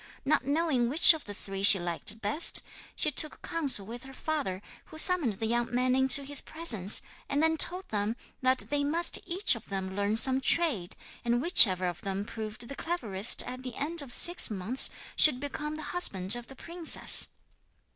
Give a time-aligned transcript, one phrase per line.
[0.25, 2.63] Not knowing which of the three she liked best,
[2.95, 7.43] she took counsel with her father, who summoned the young men into his presence, and
[7.43, 12.01] then told them that they must each of them learn some trade, and whichever of
[12.01, 16.47] them proved the cleverest at the end of six months should become the husband of
[16.47, 17.27] the princess.